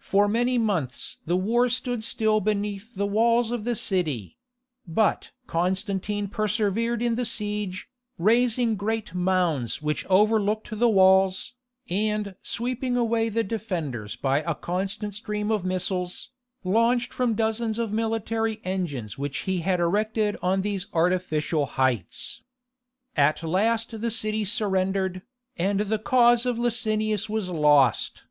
For 0.00 0.28
many 0.28 0.58
months 0.58 1.20
the 1.24 1.38
war 1.38 1.70
stood 1.70 2.04
still 2.04 2.38
beneath 2.38 2.94
the 2.94 3.06
walls 3.06 3.50
of 3.50 3.64
the 3.64 3.74
city; 3.74 4.36
but 4.86 5.30
Constantine 5.46 6.28
persevered 6.28 7.00
in 7.00 7.14
the 7.14 7.24
siege, 7.24 7.88
raising 8.18 8.76
great 8.76 9.14
mounds 9.14 9.80
which 9.80 10.04
overlooked 10.10 10.78
the 10.78 10.90
walls, 10.90 11.54
and 11.88 12.34
sweeping 12.42 12.98
away 12.98 13.30
the 13.30 13.42
defenders 13.42 14.16
by 14.16 14.42
a 14.42 14.54
constant 14.54 15.14
stream 15.14 15.50
of 15.50 15.64
missiles, 15.64 16.28
launched 16.62 17.14
from 17.14 17.32
dozens 17.32 17.78
of 17.78 17.90
military 17.90 18.60
engines 18.64 19.16
which 19.16 19.38
he 19.48 19.60
had 19.60 19.80
erected 19.80 20.36
on 20.42 20.60
these 20.60 20.88
artificial 20.92 21.64
heights. 21.64 22.42
At 23.16 23.42
last 23.42 23.98
the 23.98 24.10
city 24.10 24.44
surrendered, 24.44 25.22
and 25.56 25.80
the 25.80 25.98
cause 25.98 26.44
of 26.44 26.58
Licinius 26.58 27.30
was 27.30 27.48
lost. 27.48 28.24